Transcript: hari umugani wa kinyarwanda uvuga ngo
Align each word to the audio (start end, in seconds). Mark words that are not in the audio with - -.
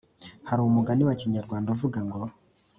hari 0.49 0.61
umugani 0.63 1.01
wa 1.07 1.15
kinyarwanda 1.19 1.67
uvuga 1.75 1.99
ngo 2.07 2.19